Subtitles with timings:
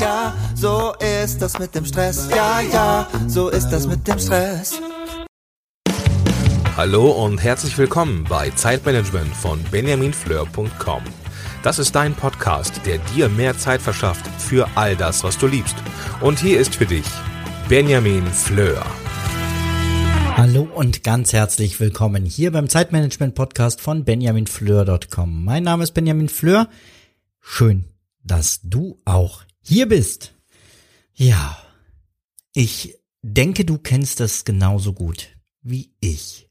[0.00, 2.28] ja, so ist das mit dem Stress.
[2.30, 4.80] Ja, ja, so ist das mit dem Stress.
[6.76, 11.02] Hallo und herzlich willkommen bei Zeitmanagement von benjaminfleur.com.
[11.62, 15.76] Das ist dein Podcast, der dir mehr Zeit verschafft für all das, was du liebst.
[16.20, 17.06] Und hier ist für dich
[17.68, 18.84] Benjamin Fleur.
[20.36, 25.44] Hallo und ganz herzlich willkommen hier beim Zeitmanagement Podcast von benjaminfleur.com.
[25.44, 26.68] Mein Name ist Benjamin Fleur.
[27.40, 27.86] Schön,
[28.22, 30.34] dass du auch hier bist.
[31.14, 31.58] Ja,
[32.52, 35.28] ich denke, du kennst das genauso gut
[35.62, 36.48] wie ich.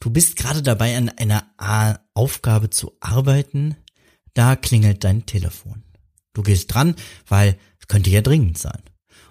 [0.00, 3.76] Du bist gerade dabei, an einer Aufgabe zu arbeiten,
[4.34, 5.82] da klingelt dein Telefon.
[6.32, 6.94] Du gehst dran,
[7.26, 8.80] weil es könnte ja dringend sein.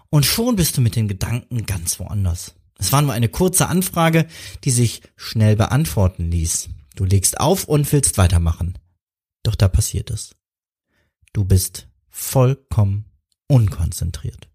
[0.10, 2.56] Und schon bist du mit den Gedanken ganz woanders.
[2.78, 4.28] Es war nur eine kurze Anfrage,
[4.66, 6.70] die sich schnell beantworten ließ.
[6.96, 8.78] Du legst auf und willst weitermachen.
[9.44, 10.36] Doch da passiert es.
[11.32, 11.87] Du bist
[12.18, 13.06] vollkommen
[13.48, 14.50] unkonzentriert.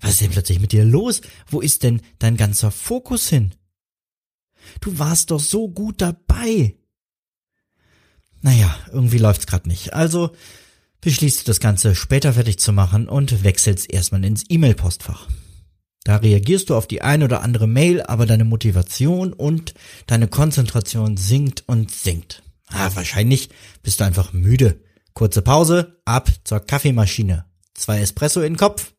[0.00, 1.20] Was ist denn plötzlich mit dir los?
[1.46, 3.54] Wo ist denn dein ganzer Fokus hin?
[4.80, 6.76] Du warst doch so gut dabei.
[8.40, 9.92] Naja, irgendwie läuft's gerade nicht.
[9.92, 10.34] Also
[11.02, 15.28] beschließt du das Ganze später fertig zu machen und wechselst erstmal ins E-Mail-Postfach.
[16.04, 19.74] Da reagierst du auf die eine oder andere Mail, aber deine Motivation und
[20.06, 22.42] deine Konzentration sinkt und sinkt.
[22.68, 23.50] Ah, wahrscheinlich
[23.82, 24.80] bist du einfach müde.
[25.18, 27.44] Kurze Pause, ab zur Kaffeemaschine.
[27.74, 28.94] Zwei Espresso in den Kopf.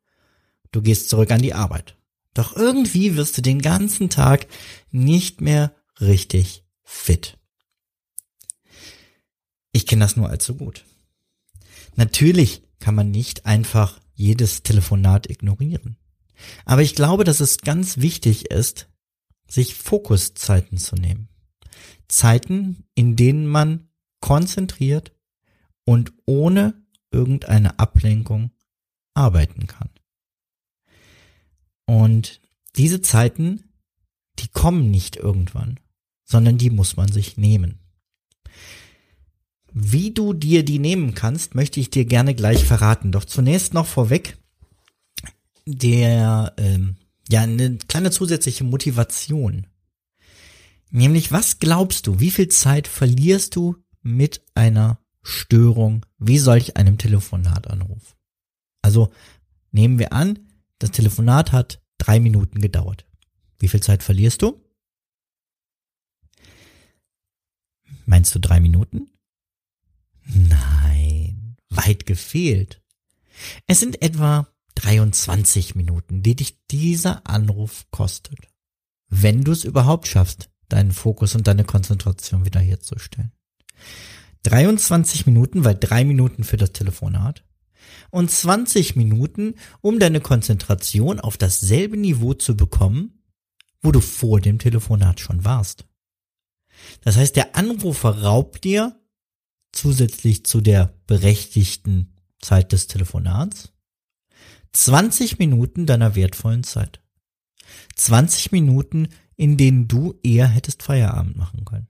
[0.73, 1.95] Du gehst zurück an die Arbeit.
[2.33, 4.47] Doch irgendwie wirst du den ganzen Tag
[4.91, 7.37] nicht mehr richtig fit.
[9.71, 10.83] Ich kenne das nur allzu gut.
[11.95, 15.95] Natürlich kann man nicht einfach jedes Telefonat ignorieren.
[16.65, 18.89] Aber ich glaube, dass es ganz wichtig ist,
[19.47, 21.29] sich Fokuszeiten zu nehmen.
[22.09, 23.87] Zeiten, in denen man
[24.19, 25.13] konzentriert
[25.89, 26.75] und ohne
[27.09, 28.51] irgendeine Ablenkung
[29.15, 29.89] arbeiten kann.
[31.87, 32.41] Und
[32.75, 33.71] diese Zeiten,
[34.37, 35.79] die kommen nicht irgendwann,
[36.25, 37.79] sondern die muss man sich nehmen.
[39.73, 43.11] Wie du dir die nehmen kannst, möchte ich dir gerne gleich verraten.
[43.11, 44.37] Doch zunächst noch vorweg
[45.65, 46.97] der ähm,
[47.29, 49.65] ja eine kleine zusätzliche Motivation.
[50.91, 56.97] Nämlich, was glaubst du, wie viel Zeit verlierst du mit einer Störung wie solch einem
[56.97, 58.15] Telefonatanruf?
[58.81, 59.11] Also
[59.71, 60.39] nehmen wir an,
[60.79, 63.05] das Telefonat hat drei Minuten gedauert.
[63.59, 64.63] Wie viel Zeit verlierst du?
[68.05, 69.11] Meinst du drei Minuten?
[70.25, 72.81] Nein, weit gefehlt.
[73.67, 78.39] Es sind etwa 23 Minuten, die dich dieser Anruf kostet.
[79.09, 83.31] Wenn du es überhaupt schaffst, deinen Fokus und deine Konzentration wieder herzustellen.
[84.43, 87.43] 23 Minuten, weil drei Minuten für das Telefonat
[88.09, 93.23] und 20 Minuten, um deine Konzentration auf dasselbe Niveau zu bekommen,
[93.81, 95.85] wo du vor dem Telefonat schon warst.
[97.01, 98.95] Das heißt, der Anrufer raubt dir
[99.71, 103.73] zusätzlich zu der berechtigten Zeit des Telefonats
[104.73, 107.01] 20 Minuten deiner wertvollen Zeit.
[107.95, 111.87] 20 Minuten, in denen du eher hättest Feierabend machen können.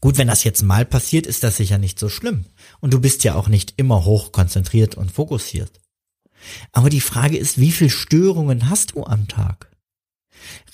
[0.00, 2.46] Gut, wenn das jetzt mal passiert, ist das sicher nicht so schlimm.
[2.80, 5.80] Und du bist ja auch nicht immer hoch konzentriert und fokussiert.
[6.72, 9.70] Aber die Frage ist, wie viel Störungen hast du am Tag?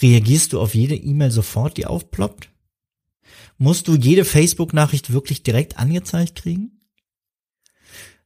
[0.00, 2.50] Reagierst du auf jede E-Mail sofort, die aufploppt?
[3.59, 6.81] Musst du jede Facebook-Nachricht wirklich direkt angezeigt kriegen?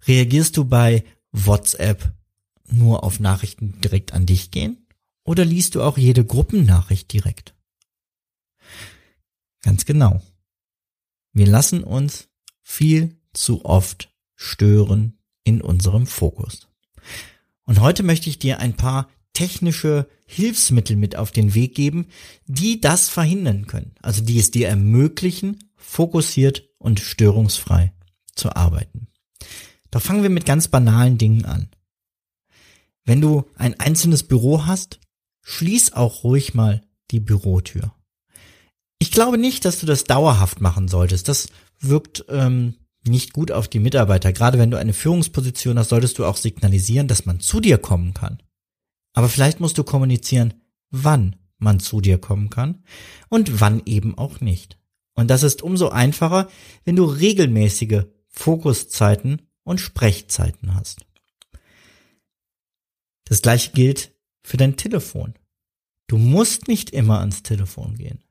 [0.06, 2.12] Reagierst du bei WhatsApp
[2.71, 4.87] nur auf Nachrichten direkt an dich gehen?
[5.25, 7.55] Oder liest du auch jede Gruppennachricht direkt?
[9.62, 10.21] Ganz genau.
[11.32, 12.28] Wir lassen uns
[12.62, 16.69] viel zu oft stören in unserem Fokus.
[17.65, 22.06] Und heute möchte ich dir ein paar technische Hilfsmittel mit auf den Weg geben,
[22.47, 23.94] die das verhindern können.
[24.03, 27.92] Also die es dir ermöglichen, fokussiert und störungsfrei
[28.34, 29.09] zu arbeiten.
[29.91, 31.69] Doch fangen wir mit ganz banalen Dingen an.
[33.04, 35.01] Wenn du ein einzelnes Büro hast,
[35.42, 37.92] schließ auch ruhig mal die Bürotür.
[39.03, 41.27] Ich glaube nicht, dass du das dauerhaft machen solltest.
[41.27, 41.49] Das
[41.81, 44.33] wirkt ähm, nicht gut auf die Mitarbeiter.
[44.33, 48.15] Gerade wenn du eine Führungsposition hast, solltest du auch signalisieren, dass man zu dir kommen
[48.15, 48.41] kann.
[49.13, 50.54] Aber vielleicht musst du kommunizieren,
[50.91, 52.84] wann man zu dir kommen kann
[53.28, 54.78] und wann eben auch nicht.
[55.15, 56.48] Und das ist umso einfacher,
[56.84, 61.05] wenn du regelmäßige Fokuszeiten und Sprechzeiten hast.
[63.25, 64.13] Das gleiche gilt
[64.45, 65.34] für dein Telefon.
[66.07, 68.22] Du musst nicht immer ans Telefon gehen.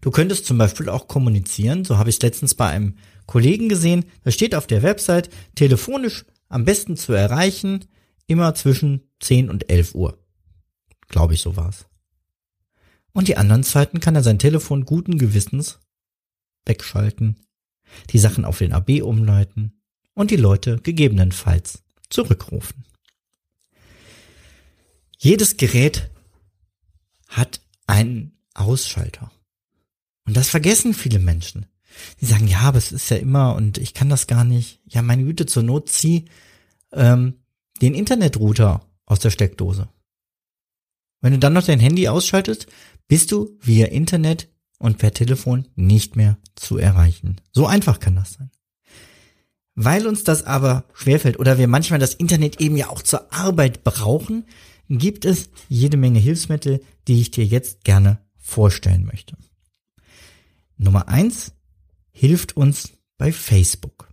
[0.00, 2.96] Du könntest zum Beispiel auch kommunizieren, so habe ich es letztens bei einem
[3.26, 7.86] Kollegen gesehen, da steht auf der Website telefonisch am besten zu erreichen,
[8.26, 10.18] immer zwischen 10 und 11 Uhr.
[11.08, 11.86] Glaube ich, so war's.
[13.12, 15.80] Und die anderen Zeiten kann er sein Telefon guten Gewissens
[16.64, 17.36] wegschalten,
[18.10, 19.80] die Sachen auf den AB umleiten
[20.14, 22.84] und die Leute gegebenenfalls zurückrufen.
[25.18, 26.10] Jedes Gerät
[27.28, 29.30] hat einen Ausschalter.
[30.30, 31.66] Und das vergessen viele Menschen.
[32.20, 34.78] Die sagen, ja, aber es ist ja immer und ich kann das gar nicht.
[34.86, 36.26] Ja, meine Güte, zur Not zieh
[36.92, 37.34] ähm,
[37.82, 39.88] den Internetrouter aus der Steckdose.
[41.20, 42.68] Wenn du dann noch dein Handy ausschaltest,
[43.08, 44.46] bist du via Internet
[44.78, 47.40] und per Telefon nicht mehr zu erreichen.
[47.50, 48.52] So einfach kann das sein.
[49.74, 53.82] Weil uns das aber schwerfällt oder wir manchmal das Internet eben ja auch zur Arbeit
[53.82, 54.44] brauchen,
[54.88, 59.36] gibt es jede Menge Hilfsmittel, die ich dir jetzt gerne vorstellen möchte.
[60.80, 61.52] Nummer eins
[62.10, 64.08] hilft uns bei Facebook.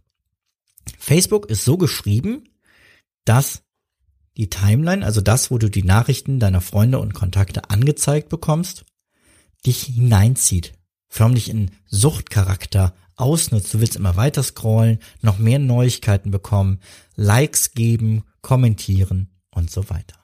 [0.99, 2.49] Facebook ist so geschrieben,
[3.23, 3.63] dass
[4.35, 8.85] die Timeline, also das, wo du die Nachrichten deiner Freunde und Kontakte angezeigt bekommst,
[9.65, 10.73] dich hineinzieht,
[11.07, 13.73] förmlich in Suchtcharakter ausnutzt.
[13.73, 16.79] Du willst immer weiter scrollen, noch mehr Neuigkeiten bekommen,
[17.15, 20.17] Likes geben, kommentieren und so weiter.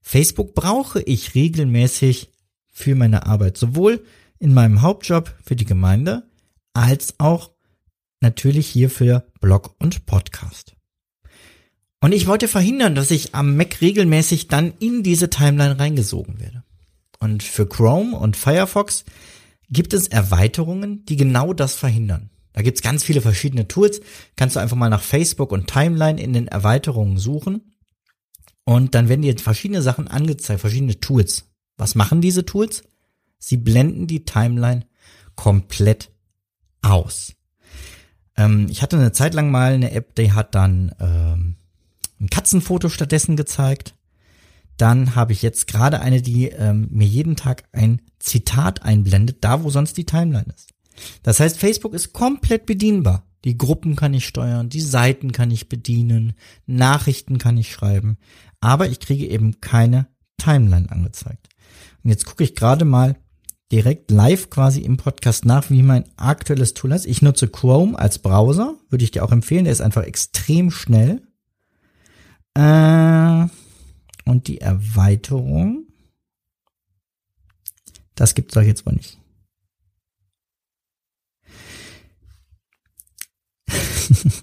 [0.00, 2.30] Facebook brauche ich regelmäßig
[2.68, 4.04] für meine Arbeit, sowohl
[4.38, 6.28] in meinem Hauptjob für die Gemeinde
[6.72, 7.50] als auch
[8.20, 10.74] natürlich hier für Blog und Podcast.
[12.00, 16.62] Und ich wollte verhindern, dass ich am Mac regelmäßig dann in diese Timeline reingesogen werde.
[17.18, 19.04] Und für Chrome und Firefox
[19.68, 22.30] gibt es Erweiterungen, die genau das verhindern.
[22.52, 24.00] Da gibt's ganz viele verschiedene Tools.
[24.36, 27.74] Kannst du einfach mal nach Facebook und Timeline in den Erweiterungen suchen.
[28.64, 31.46] Und dann werden dir verschiedene Sachen angezeigt, verschiedene Tools.
[31.76, 32.84] Was machen diese Tools?
[33.38, 34.86] Sie blenden die Timeline
[35.36, 36.10] komplett
[36.82, 37.34] aus.
[38.36, 41.56] Ähm, ich hatte eine Zeit lang mal eine App, die hat dann ähm,
[42.20, 43.94] ein Katzenfoto stattdessen gezeigt.
[44.76, 49.62] Dann habe ich jetzt gerade eine, die ähm, mir jeden Tag ein Zitat einblendet, da
[49.64, 50.70] wo sonst die Timeline ist.
[51.22, 53.24] Das heißt, Facebook ist komplett bedienbar.
[53.44, 56.34] Die Gruppen kann ich steuern, die Seiten kann ich bedienen,
[56.66, 58.18] Nachrichten kann ich schreiben,
[58.60, 60.08] aber ich kriege eben keine
[60.38, 61.48] Timeline angezeigt.
[62.02, 63.16] Und jetzt gucke ich gerade mal
[63.70, 67.06] direkt live quasi im Podcast nach, wie mein aktuelles Tool ist.
[67.06, 71.22] Ich nutze Chrome als Browser, würde ich dir auch empfehlen, der ist einfach extrem schnell.
[72.54, 73.46] Äh,
[74.24, 75.86] und die Erweiterung,
[78.14, 79.18] das gibt's doch jetzt wohl nicht.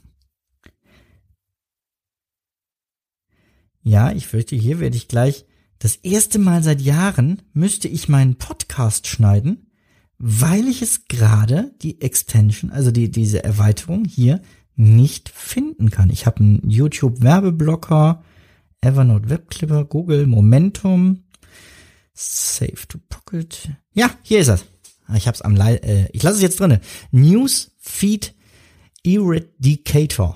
[3.81, 5.45] ja, ich fürchte, hier werde ich gleich
[5.86, 9.70] das erste Mal seit Jahren müsste ich meinen Podcast schneiden,
[10.18, 14.42] weil ich es gerade die Extension, also die diese Erweiterung hier
[14.76, 16.10] nicht finden kann.
[16.10, 18.24] Ich habe einen YouTube Werbeblocker,
[18.82, 21.26] Evernote Webclipper, Google Momentum,
[22.16, 23.70] Save to Pocket.
[23.94, 24.66] Ja, hier ist es.
[25.06, 26.81] Ah, ich hab's am Le äh, ich lasse es jetzt drinne.
[27.12, 28.34] News Feed
[29.04, 30.36] Eradicator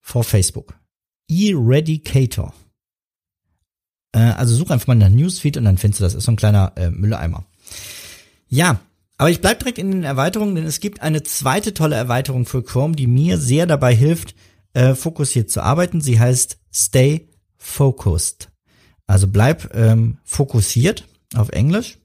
[0.00, 0.78] for Facebook.
[1.28, 2.54] Eradicator.
[4.12, 6.14] Äh, also such einfach mal nach Newsfeed und dann findest du das.
[6.14, 7.44] ist so ein kleiner äh, Mülleimer.
[8.48, 8.80] Ja,
[9.18, 12.62] aber ich bleib direkt in den Erweiterungen, denn es gibt eine zweite tolle Erweiterung für
[12.62, 14.34] Chrome, die mir sehr dabei hilft,
[14.74, 16.00] äh, fokussiert zu arbeiten.
[16.00, 18.50] Sie heißt Stay Focused.
[19.06, 21.98] Also bleib ähm, fokussiert auf Englisch.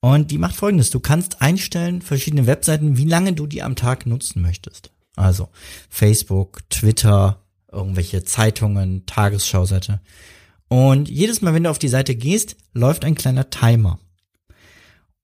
[0.00, 0.90] Und die macht folgendes.
[0.90, 4.90] Du kannst einstellen verschiedene Webseiten, wie lange du die am Tag nutzen möchtest.
[5.16, 5.48] Also
[5.88, 7.40] Facebook, Twitter,
[7.72, 10.00] irgendwelche Zeitungen, Tagesschauseite.
[10.74, 14.00] Und jedes Mal, wenn du auf die Seite gehst, läuft ein kleiner Timer.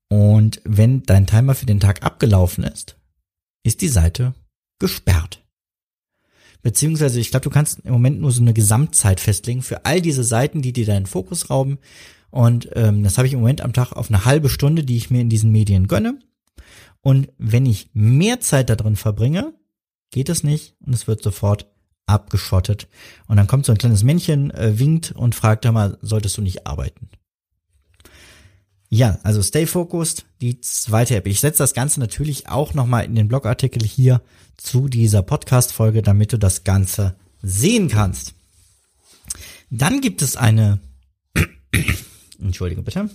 [0.09, 2.97] Und wenn dein Timer für den Tag abgelaufen ist,
[3.65, 4.33] ist die Seite
[4.79, 5.45] gesperrt.
[6.63, 10.23] Beziehungsweise, ich glaube, du kannst im Moment nur so eine Gesamtzeit festlegen für all diese
[10.23, 11.81] Seiten, die dir deinen Fokus rauben.
[12.31, 15.11] Und ähm, das habe ich im Moment am Tag auf eine halbe Stunde, die ich
[15.11, 16.21] mir in diesen Medien gönne.
[17.01, 19.53] Und wenn ich mehr Zeit da drin verbringe,
[20.13, 21.70] geht es nicht und es wird sofort
[22.11, 22.89] abgeschottet.
[23.27, 26.43] Und dann kommt so ein kleines Männchen, äh, winkt und fragt da mal, solltest du
[26.43, 27.09] nicht arbeiten?
[28.89, 31.29] Ja, also Stay Focused, die zweite App.
[31.29, 34.21] Ich setze das Ganze natürlich auch nochmal in den Blogartikel hier
[34.57, 38.35] zu dieser Podcast-Folge, damit du das Ganze sehen kannst.
[39.71, 40.81] Dann gibt es eine,
[42.41, 43.09] entschuldige bitte,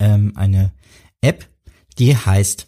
[0.00, 0.72] ähm, eine
[1.20, 1.48] App,
[1.98, 2.66] die heißt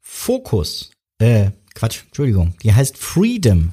[0.00, 0.92] Focus.
[1.18, 3.72] Äh, Quatsch, Entschuldigung, die heißt Freedom.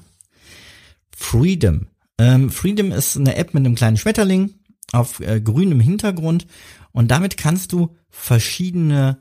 [1.15, 1.87] Freedom.
[2.19, 4.53] Ähm, Freedom ist eine App mit einem kleinen Schmetterling
[4.91, 6.45] auf äh, grünem Hintergrund
[6.91, 9.17] und damit kannst du verschiedene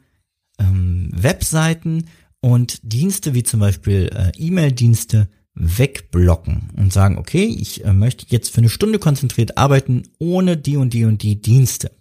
[0.59, 2.07] ähm, Webseiten
[2.41, 8.51] und Dienste wie zum Beispiel äh, E-Mail-Dienste wegblocken und sagen, okay, ich äh, möchte jetzt
[8.51, 11.93] für eine Stunde konzentriert arbeiten, ohne die und die und die Dienste.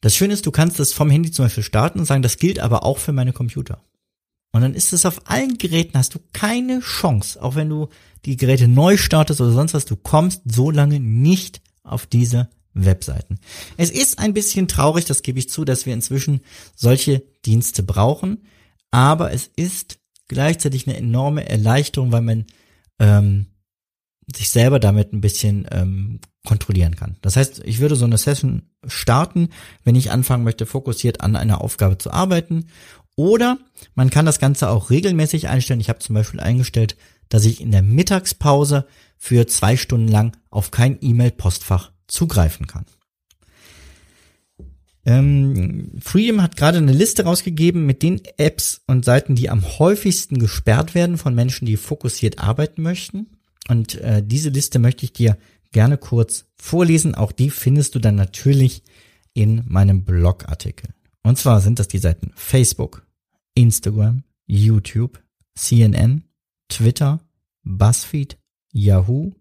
[0.00, 2.58] Das Schöne ist, du kannst das vom Handy zum Beispiel starten und sagen, das gilt
[2.58, 3.80] aber auch für meine Computer.
[4.52, 7.88] Und dann ist es auf allen Geräten, hast du keine Chance, auch wenn du
[8.24, 13.38] die Geräte neu startest oder sonst was, du kommst so lange nicht auf diese Webseiten.
[13.76, 16.40] Es ist ein bisschen traurig, das gebe ich zu, dass wir inzwischen
[16.76, 18.44] solche Dienste brauchen,
[18.90, 22.46] aber es ist gleichzeitig eine enorme Erleichterung, weil man
[22.98, 23.46] ähm,
[24.34, 27.16] sich selber damit ein bisschen ähm, kontrollieren kann.
[27.22, 29.50] Das heißt, ich würde so eine Session starten,
[29.84, 32.66] wenn ich anfangen möchte, fokussiert an einer Aufgabe zu arbeiten.
[33.16, 33.58] Oder
[33.94, 35.80] man kann das Ganze auch regelmäßig einstellen.
[35.80, 36.96] Ich habe zum Beispiel eingestellt,
[37.28, 42.84] dass ich in der Mittagspause für zwei Stunden lang auf kein E-Mail-Postfach zugreifen kann.
[45.04, 50.38] Ähm, Freedom hat gerade eine Liste rausgegeben mit den Apps und Seiten, die am häufigsten
[50.38, 53.26] gesperrt werden von Menschen, die fokussiert arbeiten möchten.
[53.68, 55.36] Und äh, diese Liste möchte ich dir
[55.72, 57.14] gerne kurz vorlesen.
[57.14, 58.82] Auch die findest du dann natürlich
[59.34, 60.90] in meinem Blogartikel.
[61.22, 63.06] Und zwar sind das die Seiten Facebook,
[63.54, 65.22] Instagram, YouTube,
[65.54, 66.24] CNN,
[66.68, 67.20] Twitter,
[67.64, 68.38] BuzzFeed,
[68.72, 69.32] Yahoo,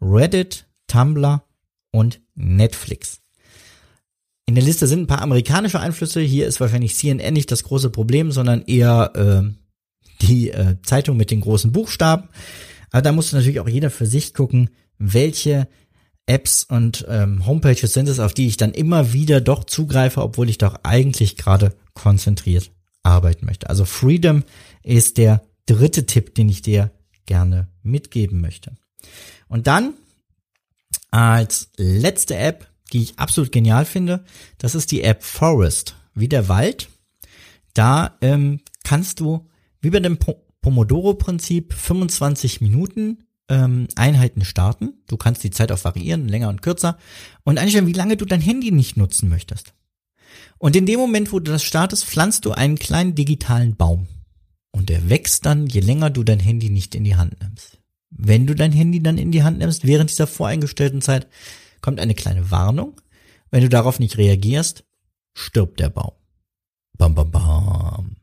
[0.00, 1.44] Reddit, Tumblr
[1.92, 3.20] und Netflix.
[4.46, 6.20] In der Liste sind ein paar amerikanische Einflüsse.
[6.20, 11.30] Hier ist wahrscheinlich CNN nicht das große Problem, sondern eher äh, die äh, Zeitung mit
[11.30, 12.28] den großen Buchstaben.
[12.90, 15.68] Aber da muss natürlich auch jeder für sich gucken, welche
[16.30, 20.48] Apps und ähm, Homepages sind es, auf die ich dann immer wieder doch zugreife, obwohl
[20.48, 22.70] ich doch eigentlich gerade konzentriert
[23.02, 23.68] arbeiten möchte.
[23.68, 24.44] Also Freedom
[24.84, 26.92] ist der dritte Tipp, den ich dir
[27.26, 28.76] gerne mitgeben möchte.
[29.48, 29.94] Und dann
[31.10, 34.24] als letzte App, die ich absolut genial finde,
[34.58, 36.88] das ist die App Forest, wie der Wald.
[37.74, 39.48] Da ähm, kannst du
[39.80, 40.18] wie bei dem
[40.60, 44.94] Pomodoro-Prinzip 25 Minuten ähm, Einheiten starten.
[45.06, 46.96] Du kannst die Zeit auch variieren, länger und kürzer.
[47.42, 49.74] Und einstellen, wie lange du dein Handy nicht nutzen möchtest.
[50.58, 54.06] Und in dem Moment, wo du das startest, pflanzt du einen kleinen digitalen Baum.
[54.70, 57.78] Und der wächst dann, je länger du dein Handy nicht in die Hand nimmst.
[58.10, 61.28] Wenn du dein Handy dann in die Hand nimmst, während dieser voreingestellten Zeit,
[61.80, 63.00] kommt eine kleine Warnung.
[63.50, 64.84] Wenn du darauf nicht reagierst,
[65.34, 66.12] stirbt der Baum.
[66.96, 68.16] Bam, bam, bam.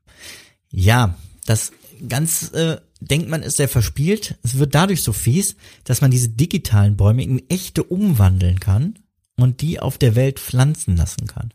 [0.72, 1.16] Ja,
[1.46, 1.72] das
[2.08, 4.38] ganz äh, denkt man, ist sehr verspielt.
[4.44, 9.00] Es wird dadurch so fies, dass man diese digitalen Bäume in echte umwandeln kann
[9.36, 11.54] und die auf der Welt pflanzen lassen kann.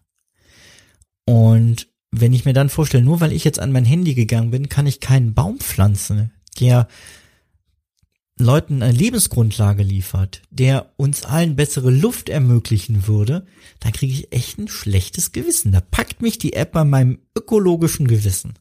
[1.25, 4.68] Und wenn ich mir dann vorstelle, nur weil ich jetzt an mein Handy gegangen bin,
[4.68, 6.30] kann ich keinen Baum pflanzen,
[6.61, 6.88] der
[8.38, 13.46] Leuten eine Lebensgrundlage liefert, der uns allen bessere Luft ermöglichen würde,
[13.80, 15.72] dann kriege ich echt ein schlechtes Gewissen.
[15.72, 18.54] Da packt mich die App bei meinem ökologischen Gewissen.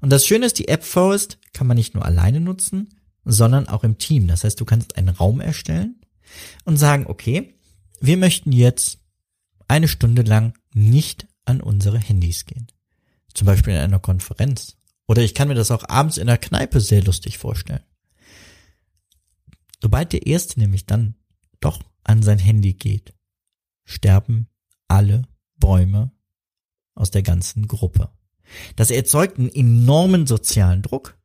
[0.00, 3.84] Und das Schöne ist, die App Forest kann man nicht nur alleine nutzen, sondern auch
[3.84, 4.26] im Team.
[4.26, 6.00] Das heißt, du kannst einen Raum erstellen
[6.64, 7.54] und sagen, okay,
[8.00, 8.98] wir möchten jetzt
[9.68, 12.68] eine Stunde lang nicht an unsere Handys gehen.
[13.34, 14.76] Zum Beispiel in einer Konferenz.
[15.06, 17.82] Oder ich kann mir das auch abends in der Kneipe sehr lustig vorstellen.
[19.82, 21.14] Sobald der Erste nämlich dann
[21.60, 23.14] doch an sein Handy geht,
[23.84, 24.48] sterben
[24.88, 25.22] alle
[25.56, 26.12] Bäume
[26.94, 28.10] aus der ganzen Gruppe.
[28.76, 31.16] Das erzeugt einen enormen sozialen Druck,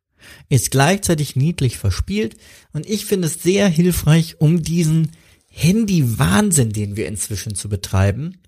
[0.50, 2.38] ist gleichzeitig niedlich verspielt
[2.74, 5.12] und ich finde es sehr hilfreich, um diesen
[5.50, 8.42] Handy-Wahnsinn, den wir inzwischen zu betreiben,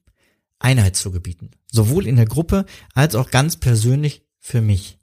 [0.60, 1.52] Einheit zu gebieten.
[1.72, 4.98] Sowohl in der Gruppe als auch ganz persönlich für mich.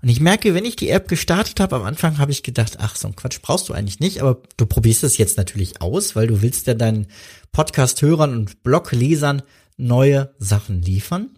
[0.00, 2.94] Und ich merke, wenn ich die App gestartet habe, am Anfang habe ich gedacht, ach,
[2.94, 6.28] so ein Quatsch brauchst du eigentlich nicht, aber du probierst es jetzt natürlich aus, weil
[6.28, 7.08] du willst ja deinen
[7.50, 9.42] Podcast-Hörern und Blog-Lesern
[9.76, 11.37] neue Sachen liefern.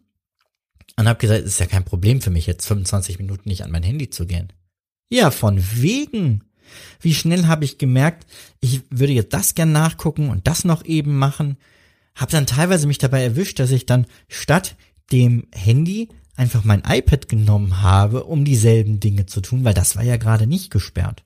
[0.96, 3.70] Und habe gesagt, es ist ja kein Problem für mich, jetzt 25 Minuten nicht an
[3.70, 4.52] mein Handy zu gehen.
[5.10, 6.44] Ja, von wegen.
[7.00, 8.26] Wie schnell habe ich gemerkt,
[8.60, 11.56] ich würde jetzt das gern nachgucken und das noch eben machen.
[12.14, 14.76] Habe dann teilweise mich dabei erwischt, dass ich dann statt
[15.10, 20.02] dem Handy einfach mein iPad genommen habe, um dieselben Dinge zu tun, weil das war
[20.02, 21.24] ja gerade nicht gesperrt.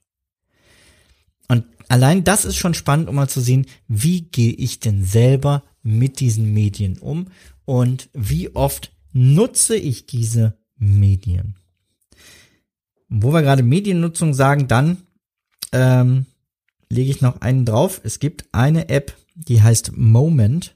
[1.48, 5.62] Und allein das ist schon spannend, um mal zu sehen, wie gehe ich denn selber
[5.82, 7.26] mit diesen Medien um
[7.64, 11.56] und wie oft nutze ich diese Medien?
[13.08, 14.98] Wo wir gerade Mediennutzung sagen, dann
[15.72, 16.26] ähm,
[16.90, 18.00] lege ich noch einen drauf.
[18.04, 20.74] Es gibt eine App, die heißt Moment.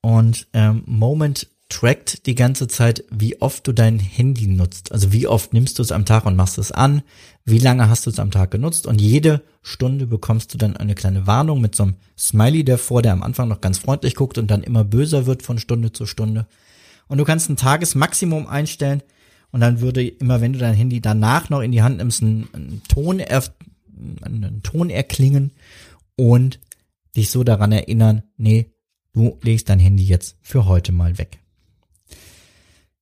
[0.00, 4.92] Und ähm, Moment trackt die ganze Zeit, wie oft du dein Handy nutzt.
[4.92, 7.02] Also wie oft nimmst du es am Tag und machst es an,
[7.44, 10.94] wie lange hast du es am Tag genutzt und jede Stunde bekommst du dann eine
[10.94, 14.50] kleine Warnung mit so einem Smiley davor, der am Anfang noch ganz freundlich guckt und
[14.50, 16.46] dann immer böser wird von Stunde zu Stunde
[17.12, 19.02] und du kannst ein Tagesmaximum einstellen
[19.50, 22.48] und dann würde immer, wenn du dein Handy danach noch in die Hand nimmst, ein,
[22.54, 23.44] ein Ton, er,
[24.22, 25.52] einen Ton erklingen
[26.16, 26.58] und
[27.14, 28.72] dich so daran erinnern, nee,
[29.12, 31.38] du legst dein Handy jetzt für heute mal weg.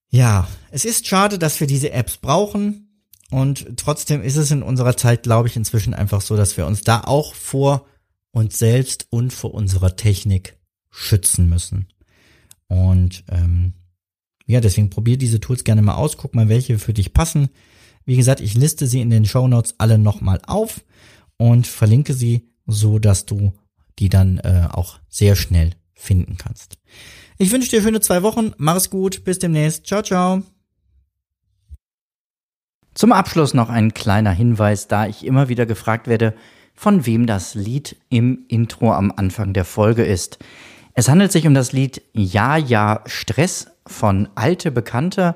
[0.08, 3.06] Ja, es ist schade, dass wir diese Apps brauchen.
[3.30, 6.82] Und trotzdem ist es in unserer Zeit, glaube ich, inzwischen einfach so, dass wir uns
[6.82, 7.86] da auch vor
[8.32, 10.58] uns selbst und vor unserer Technik
[10.90, 11.86] schützen müssen.
[12.66, 13.74] Und ähm,
[14.50, 17.50] ja, deswegen probier diese Tools gerne mal aus, guck mal, welche für dich passen.
[18.04, 20.80] Wie gesagt, ich liste sie in den Show Notes alle nochmal auf
[21.36, 23.52] und verlinke sie, so dass du
[23.98, 26.78] die dann äh, auch sehr schnell finden kannst.
[27.38, 30.42] Ich wünsche dir schöne zwei Wochen, mach es gut, bis demnächst, ciao, ciao.
[32.94, 36.34] Zum Abschluss noch ein kleiner Hinweis, da ich immer wieder gefragt werde,
[36.74, 40.38] von wem das Lied im Intro am Anfang der Folge ist.
[40.94, 45.34] Es handelt sich um das Lied Ja, ja, Stress von Alte Bekannte